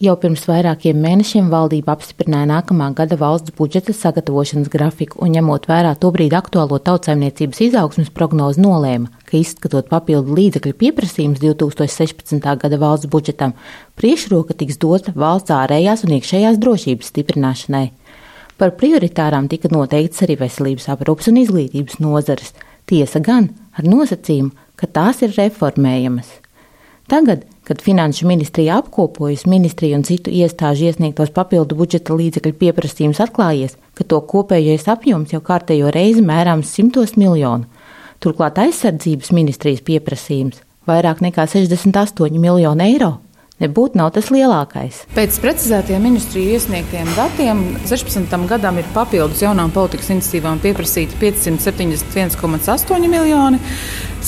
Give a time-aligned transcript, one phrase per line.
[0.00, 5.90] Jau pirms vairākiem mēnešiem valdība apstiprināja nākamā gada valsts budžeta sagatavošanas grafiku un ņemot vērā
[6.00, 12.48] tobrīd aktuālo tautsaimniecības izaugsmas prognozi nolēma, ka izskatot papildu līdzekļu pieprasījums 2016.
[12.64, 13.52] gada valsts budžetam,
[14.00, 17.84] priekšroka tiks dota valsts ārējās un iekšējās drošības stiprināšanai.
[18.56, 22.54] Par prioritārām tika noteikts arī veselības aprūpas un izglītības nozares,
[22.88, 26.38] tiesa gan ar nosacījumu, ka tās ir reformējamas.
[27.12, 33.76] Tagad, kad Finanšu ministrija apkopojas ministriju un citu iestāžu iesniegtos papildu budžeta līdzekļu pieprasījums, atklājies,
[33.94, 37.70] ka to kopējais apjoms jau kārtējo reizi mērāms simtos miljonu.
[38.18, 40.58] Turklāt aizsardzības ministrijas pieprasījums
[40.90, 43.12] vairāk nekā 68 miljonu eiro
[43.60, 44.94] nebūtu nav tas lielākais.
[45.16, 48.46] Pēc precizētiem ministriju iesniegtiem datiem 16.
[48.50, 53.58] gadam ir papildus jaunām politikas iniciatīvām pieprasīti 571,8 miljoni,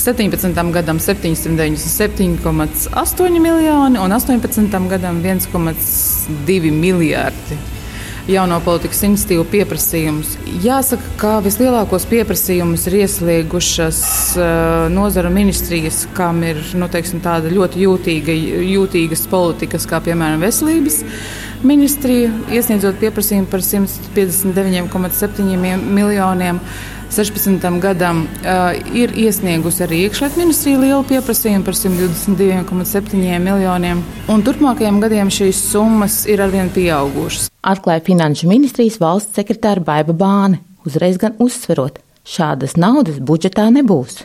[0.05, 0.71] 17.
[0.77, 4.87] gadam 797,8 miljoni un 18.
[4.95, 7.72] gadam 1,2 miljardi
[8.29, 10.37] jauno politikas institīvu pieprasījumus.
[10.63, 13.99] Jāsaka, ka vislielākos pieprasījumus ir ieslēgušas
[14.37, 14.43] uh,
[14.93, 18.31] nozara ministrijas, kam ir nu, teiksim, ļoti jūtīga,
[18.69, 20.97] jūtīgas politikas, kā piemēram veselības
[21.63, 26.59] ministrija, iesniedzot pieprasījumu par 159,7 miljoniem.
[27.13, 27.79] 16.
[27.79, 34.01] gadam uh, ir iesniegusi arī iekšlietu ministrija lielu pieprasījumu par 122,7 miljoniem,
[34.33, 37.51] un turpmākajiem gadiem šīs summas ir arvien pieaugušas.
[37.61, 44.23] Atklāja Finanšu ministrijas valsts sekretāra Baiba Bāne, uzreiz gan uzsverot, šādas naudas budžetā nebūs.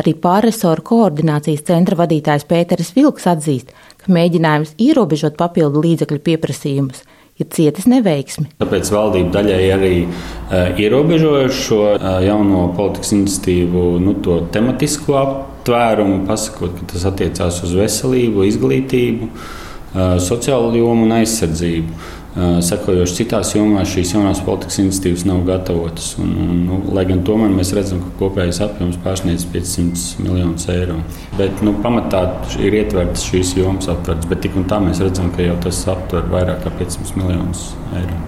[0.00, 7.04] Arī pārresoru koordinācijas centra vadītājs Pēteris Vilks atzīst, ka mēģinājums ierobežot papildu līdzekļu pieprasījumus
[7.40, 8.48] ir cietis neveiksmi.
[8.62, 14.16] Tāpēc valdība daļai arī uh, ierobežoja šo uh, jauno politikas iniciatīvu nu,
[14.54, 22.00] tematisko aptvērumu, pasakot, ka tas attiecās uz veselību, izglītību, uh, sociālo jomu un aizsardzību.
[22.36, 26.10] Sekojoši citās jomās šīs jaunās politikas iniciatīvas nav gatavotas.
[26.20, 30.98] Un, un, nu, lai gan tomēr mēs redzam, ka kopējais apjoms pārsniedz 500 miljonus eiro.
[31.38, 32.26] Bet nu, pamatā
[32.60, 36.28] ir ietverts šīs jomas aptverts, bet tik un tā mēs redzam, ka jau tas aptver
[36.32, 38.18] vairāk kā 500 miljonus eiro.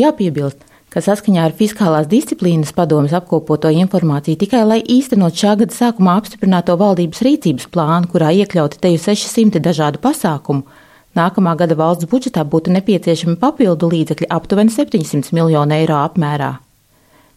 [0.00, 6.16] Jāpiebilst, ka saskaņā ar Fiskālās disciplīnas padomus apkopoto informāciju tikai lai īstenot šā gada sākumā
[6.22, 10.64] apstiprināto valdības rīcības plānu, kurā iekļauti te jau 600 dažādu pasākumu,
[11.12, 16.54] Nākamā gada valsts budžetā būtu nepieciešami papildu līdzekļi aptuveni 700 miljonu eiro apmērā.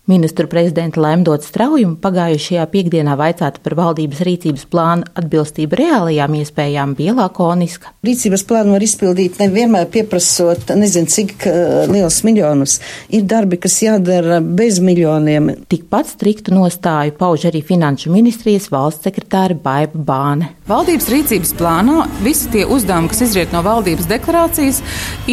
[0.05, 7.15] Ministru prezidenta Lemdots Straujumu pagājušajā piekdienā vaicāta par valdības rīcības plānu atbilstību reālajām iespējām bija
[7.17, 7.89] lakoniska.
[8.05, 11.47] Rīcības plānu var izpildīt nevienmēr pieprasot, nezinu, cik
[11.89, 12.75] liels miljonus.
[13.09, 15.49] Ir darbi, kas jādara bez miljoniem.
[15.73, 20.51] Tikpat striktu nostāju pauž arī Finanšu ministrijas valsts sekretāra Baiba Bāne.
[20.69, 24.83] Valdības rīcības plānā visi tie uzdevumi, kas izriet no valdības deklarācijas,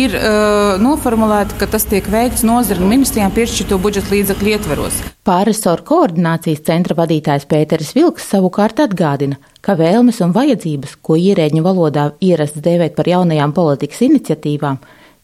[0.00, 5.00] ir uh, noformulēti, ka tas tiek veikts nozara ministrijām piešķirto budžeta līdzekļu ietveros.
[5.27, 12.12] Pārresoru koordinācijas centra vadītājs Pēteris Vilks savukārt atgādina, ka vēlmes un vajadzības, ko ierēģņu valodā
[12.23, 14.78] ierasts dēvēt par jaunajām politikas iniciatīvām,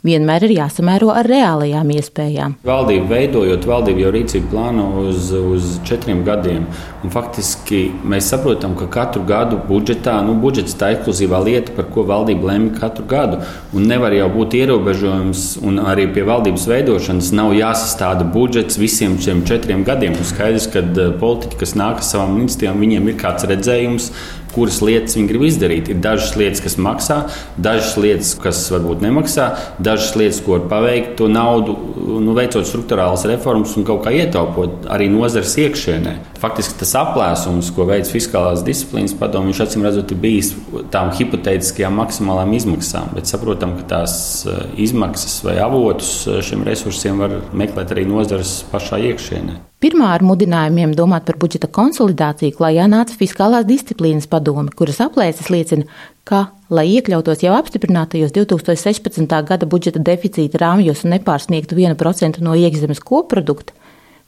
[0.07, 2.55] vienmēr ir jāsamēro ar reālajām iespējām.
[2.67, 6.69] Valdība veidojot, valdība jau rīcību plāno uz, uz četriem gadiem.
[7.03, 12.07] Un faktiski mēs saprotam, ka katru gadu budžetā, nu, budžets tā ekskluzīvā lieta, par ko
[12.07, 13.41] valdība lemj katru gadu.
[13.75, 19.43] Un nevar jau būt ierobežojums, un arī pie valdības veidošanas nav jāsastāda budžets visiem šiem
[19.51, 20.15] četriem gadiem.
[20.15, 24.13] Un skaidrs, ka eh, politiķi, kas nāk ar savām iniciatīvām, viņiem ir kāds redzējums,
[24.55, 25.91] kuras lietas viņi grib izdarīt.
[25.93, 27.19] Ir dažas lietas, kas maksā,
[27.61, 29.49] dažas lietas, kas varbūt nemaksā,
[29.83, 31.77] dažas lietas, ko var paveikt to naudu,
[32.25, 36.17] nu, veicot struktūrālas reformas un kaut kā ietaupot arī nozares iekšienē.
[36.39, 40.53] Faktiski tas aplēsums, ko veids fiskālās disciplīnas padomu, viņš acīm redzot, ir bijis
[40.95, 43.13] tām hipotētiskajām maksimālām izmaksām.
[43.17, 48.61] Bet saprotam, ka tās eh, izmaksas vai avotus eh, šiem resursiem var meklēt arī nozares
[48.73, 49.59] pašā iekšienē.
[49.79, 55.87] Pirmā ar mudinājumiem domāt par budžeta konsolidāciju klajā nāca Fiskālās disciplīnas padome, kuras aplēses liecina,
[56.27, 59.37] ka, lai iekļautos jau apstiprinātajos 2016.
[59.47, 63.77] gada budžeta deficīta rāmjos un nepārsniegtu 1% no iekšzemes koprodukta,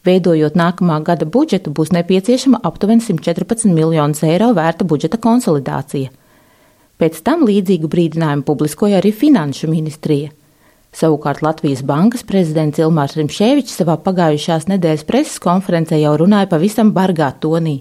[0.06, 6.14] veidojot nākamā gada budžetu, būs nepieciešama aptuveni 114 miljonus eiro vērta budžeta konsolidācija.
[7.02, 10.30] Pēc tam līdzīgu brīdinājumu publiskoja arī Finanšu ministrija.
[10.90, 17.30] Savukārt Latvijas Bankas prezidents Ilmārs Rimšēvičs savā pagājušās nedēļas preses konferencē jau runāja pavisam bargā
[17.42, 17.76] tonī.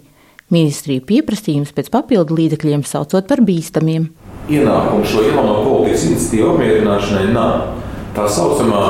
[0.54, 4.08] Ministriju pieprasījums pēc papildu līdzekļiem saucot par bīstamiem.
[4.50, 7.76] Ienākumu šo jauno politikas iniciatīvu apmierināšanai nav.
[8.14, 8.86] Tā saucamā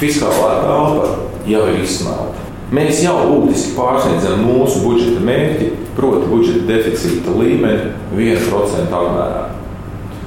[0.00, 1.08] fiskālā telpa
[1.48, 2.46] jau ir izsmelta.
[2.72, 9.61] Mēs jau būtiski pārsniedzam mūsu budžeta mērķi, proti, budžeta deficīta līmeni 1% apmērā.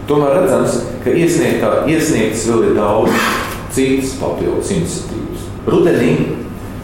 [0.06, 3.14] Tomēr redzams, ka iesniegtas vēl ir daudz
[3.74, 5.46] citas papildus iniciatīvas.
[5.66, 6.12] Rudenī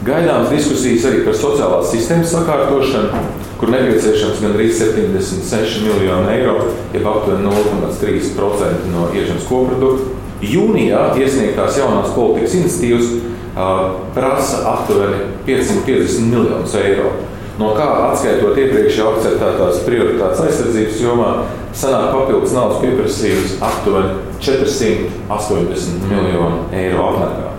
[0.06, 3.22] gaidāmas diskusijas arī par sociālās sistēmas sakārtošanu,
[3.62, 6.56] kur nepieciešams gandrīz 76 miljoni eiro,
[6.96, 10.18] jeb aptuveni 0,3% no iekšzemes koprodukta.
[10.42, 17.14] Jūnijā iesniegtās jaunās politikas iniciatīvas uh, prasa aptuveni 550 miljonus eiro.
[17.60, 21.32] No kā atskaitot iepriekš jau akceptētās prioritātes aizsardzības jomā,
[21.76, 24.12] sanāk papildus naudas pieprasījums aptuveni
[24.42, 27.52] 480 miljonu eiro apmērā.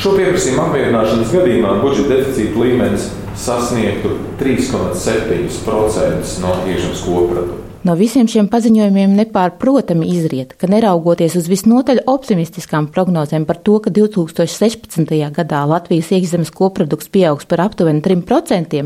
[0.00, 7.61] Šo pieprasījumu apmierināšanas gadījumā budžeta deficīta līmenis sasniegtu 3,7% no iekšzemes koprodukta.
[7.82, 13.90] No visiem šiem paziņojumiem nepārprotami izriet, ka neraugoties uz visnotaļ optimistiskām prognozēm par to, ka
[13.90, 15.10] 2016.
[15.34, 18.84] gadā Latvijas iekšzemes koprodukts pieaugs par aptuveni 3%,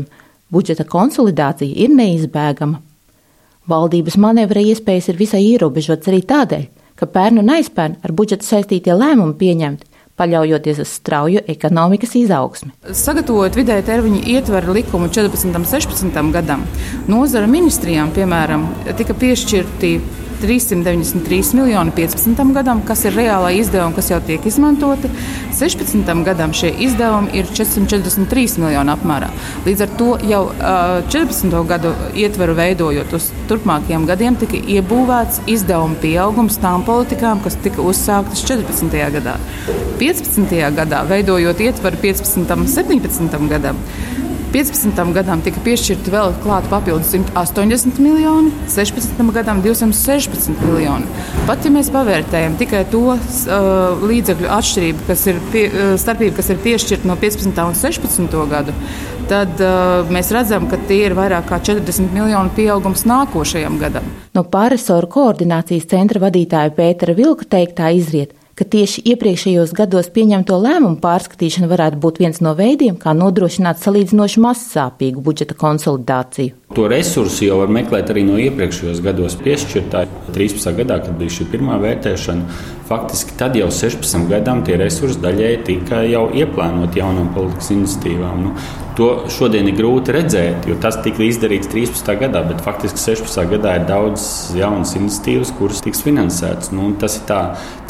[0.49, 2.81] budžeta konsolidācija ir neizbēgama.
[3.69, 6.65] Valdības manevra iespējas ir visai ierobežotas arī tādēļ,
[6.97, 12.71] ka pērn un aizpērn ar budžetu saistītie lēmumi pieņemti paļaujoties uz strauju ekonomikas izaugsmi.
[13.01, 15.53] Sagatavojot vidēja termiņa ietveru likumu 14.
[15.55, 16.21] un 16.
[16.33, 16.65] gadam,
[17.09, 18.65] nozara ministrijām, piemēram,
[18.97, 19.91] tika piešķirti
[20.41, 22.53] 393 miljoni 15.
[22.53, 25.09] gadam, kas ir reālā izdevuma, kas jau tiek izmantoti.
[25.57, 26.23] 16.
[26.25, 29.29] gadam šie izdevumi ir 443 miljoni apmērā.
[29.65, 30.43] Līdz ar to jau
[31.09, 31.57] 14.
[31.71, 38.45] gadu ietveru veidojot uz turpmākajiem gadiem, tika iebūvēts izdevuma pieaugums tām politikām, kas tika uzsāktas
[38.45, 38.93] 14.
[39.17, 39.37] gadā.
[39.97, 40.53] 15.
[40.77, 42.53] gadā, veidojot ietveru 15.
[42.53, 43.49] un 17.
[43.49, 43.81] gadam,
[44.53, 45.13] 15.
[45.13, 49.19] gadam tika piešķirti vēl klāta papildus 180 miljoni, 16.
[49.35, 51.09] gadam 216 miljoni.
[51.49, 56.53] Pat ja mēs pavērtējam tikai to uh, līdzekļu atšķirību, kas ir, pie, uh, starpība, kas
[56.53, 57.59] ir piešķirta no 15.
[57.67, 58.39] un 16.
[58.53, 58.75] gadu,
[59.27, 64.07] tad uh, mēs redzam, ka tie ir vairāk kā 40 miljonu pieaugums nākošajam gadam.
[64.37, 70.97] No pārresoru koordinācijas centra vadītāja Pētera Vilka teiktā izriet, ka tieši iepriekšējos gados pieņemto lēmumu
[71.03, 76.55] pārskatīšana varētu būt viens no veidiem, kā nodrošināt salīdzinoši mazsāpīgu budžeta konsolidāciju.
[76.75, 80.01] To resursu jau var meklēt arī no iepriekšējos gados piešķirtā.
[80.35, 80.73] 13.
[80.81, 82.57] gadā, kad bija šī pirmā vērtēšana,
[82.89, 88.43] faktiski tad jau 16 gadam tie resursi daļēji tika jau ieplānoti jaunām politikas iniciatīvām.
[88.43, 88.51] Nu,
[88.97, 92.07] To šodien ir grūti redzēt, jo tas tika izdarīts 13.
[92.17, 93.43] gadā, bet faktiski 16.
[93.51, 94.23] gadā ir daudz
[94.57, 96.71] jaunas iniciatīvas, kuras tiks finansētas.
[96.73, 97.41] Nu, tas ir tā,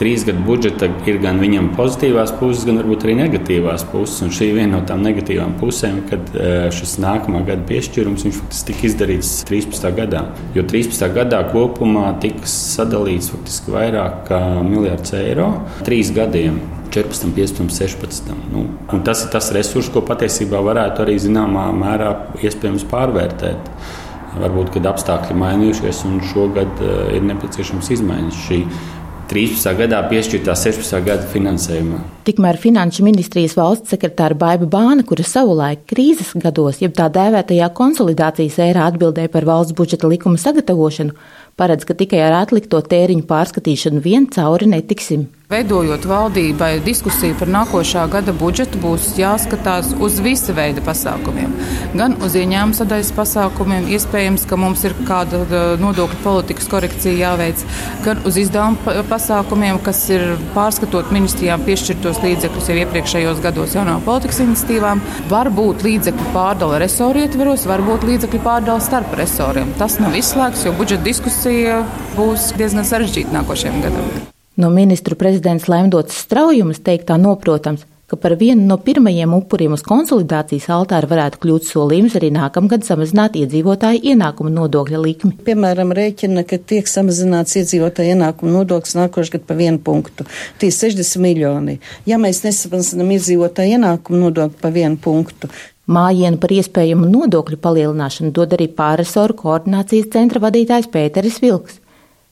[0.02, 4.20] trīs gadu budžeta ir gan viņam pozitīvās puses, gan varbūt arī negatīvās puses.
[4.26, 8.67] Un šī ir viena no tām negatīvām pusēm, kad e, šis nākamā gada piešķīrums faktiski
[8.68, 9.92] tika izdarīts 13.
[9.98, 10.24] gadā.
[10.56, 11.08] Jo 13.
[11.16, 15.52] gadā kopumā tika sadalīts faktiski vairāk kā miljards eiro
[15.88, 16.60] trīs gadiem.
[16.88, 18.30] 14, 15, 16.
[18.54, 18.64] Nu,
[19.06, 22.14] tas ir tas resurs, ko patiesībā varētu arī zināmā mērā
[22.92, 23.72] pārvērtēt.
[24.38, 28.60] Varbūt, kad apstākļi mainījušies un šogad uh, ir nepieciešams izmaiņas šī
[29.28, 29.74] 13.
[29.76, 31.00] gadā piešķirtā 16.
[31.04, 32.00] gada finansējumā.
[32.28, 38.60] Tikmēr Finanšu ministrijas valsts sekretāra Baiba Bāna, kura savulaik krīzes gados, jeb tā dēvētajā konsolidācijas
[38.70, 41.16] ērā atbildēja par valsts budžeta likuma sagatavošanu,
[41.60, 45.28] paredz, ka tikai ar atlikto tēriņu pārskatīšanu vien cauri netiksim.
[45.48, 51.54] Veidojot valdībai diskusiju par nākošā gada budžetu, būs jāskatās uz visa veida pasākumiem.
[51.96, 55.40] Gan uz ieņēmuma sadaļas pasākumiem, iespējams, ka mums ir kāda
[55.80, 57.64] nodokļu politikas korekcija jāveic,
[58.04, 64.44] gan uz izdevuma pasākumiem, kas ir pārskatot ministrijām piešķirtos līdzekļus jau iepriekšējos gados jaunām politikas
[64.44, 65.08] iniciatīvām.
[65.32, 69.72] Varbūt līdzekļu pārdala resoru ietveros, varbūt līdzekļu pārdala starp resoriem.
[69.80, 71.86] Tas nav izslēgts, jo budžeta diskusija
[72.20, 74.36] būs diezgan sarežģīta nākošajam gadam.
[74.58, 80.66] No ministru prezidents Lemdots Straujumas teiktā noprotams, ka par vienu no pirmajiem upuriem uz konsolidācijas
[80.74, 85.34] altāra varētu kļūt solījums arī nākamgad samazināt iedzīvotāju ienākumu nodokļa likmi.
[85.46, 90.26] Piemēram, rēķina, ka tiek samazināts iedzīvotāju ienākumu nodoklis nākošais gadu pa vienu punktu.
[90.58, 91.78] Tie 60 miljoni.
[92.10, 95.54] Ja mēs nesamazinām iedzīvotāju ienākumu nodokli pa vienu punktu,
[95.88, 101.78] Mājienu par iespējamu nodokļu palielināšanu dod arī pārresoru koordinācijas centra vadītājs Pēteris Vilks.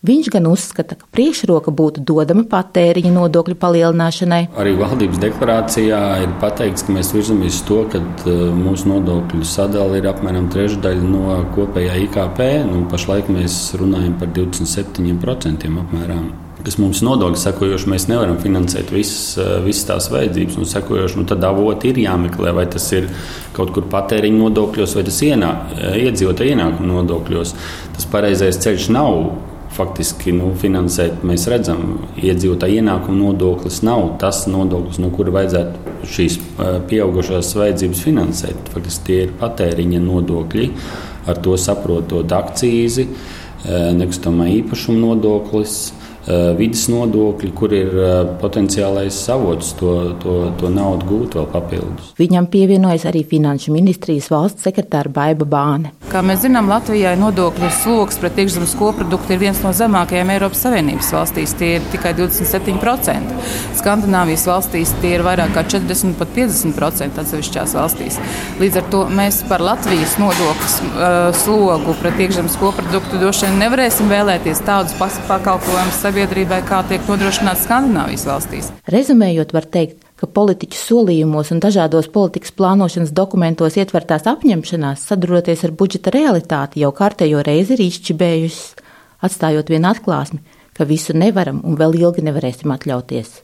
[0.06, 4.42] Viņš gan uzskata, ka priekšroka būtu dodama patēriņa nodokļu palielināšanai.
[4.62, 10.10] Arī valdības deklarācijā ir pateikts, ka mēs virzamies to, ka uh, mūsu nodokļu sadale ir
[10.12, 12.42] apmēram trešdaļa no kopējā IKP.
[12.70, 16.34] Nu, pašlaik mēs runājam par 27% apmēram
[16.66, 20.60] kas mums ir nodokļu sekojoši, mēs nevaram finansēt visas, uh, visas tās vajadzības.
[20.62, 23.10] Un sekojoši, nu, tad avoti ir jāmeklē, vai tas ir
[23.58, 27.58] kaut kur patēriņa nodokļos, vai tas ienā, uh, iedzīvotāju ienākuma nodokļos.
[27.98, 29.20] Tas pareizais ceļš nav
[29.75, 31.24] faktiski nu, finansēt.
[31.27, 36.39] Mēs redzam, iedzīvotāja ienākuma nodoklis nav tas nodoklis, no kura vajadzētu šīs
[36.89, 38.72] pieaugušās vajadzības finansēt.
[38.74, 40.70] Faktiski tie ir patēriņa nodokļi,
[41.32, 43.10] ar to saprotot akcīzi.
[43.98, 45.94] nekustamā īpašuma nodoklis.
[46.58, 47.91] Vidas nodokļi, kur ir
[48.41, 49.91] potenciālais avots to,
[50.24, 52.15] to, to naudu gūt vēl papildus.
[52.17, 55.94] Viņam pievienojas arī Finanšu ministrijas valsts sekretāra Baiba Bāne.
[56.06, 61.10] Kā mēs zinām, Latvijai nodokļu sloks pret iekšzemes koproduktu ir viens no zemākajiem Eiropas Savienības
[61.16, 61.56] valstīs.
[61.58, 63.34] Tie ir tikai 27%.
[63.80, 68.20] Skandināvijas valstīs tie ir vairāk kā 40 pat 50% atsevišķās valstīs.
[68.62, 74.12] Līdz ar to mēs par Latvijas nodokļu uh, slogu pret iekšzemes koproduktu droši vien nevarēsim
[74.12, 78.70] vēlēties tādus pakalpojumus sabiedrībai, kā tiek nodrošināts Skandināvijas valstīs.
[78.94, 85.75] Rezumējot, var teikt, ka politiķu solījumos un dažādos politikas plānošanas dokumentos ietvertās apņemšanās saduroties ar
[85.77, 88.75] budžeta realitāti jau kārtējo reizi ir izčibējušas,
[89.25, 90.41] atstājot vienu atklāsmi,
[90.74, 93.41] ka visu nevaram un vēl ilgi nevarēsim atļauties.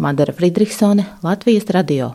[0.00, 2.14] Madara Friedrichsone, Latvijas radio.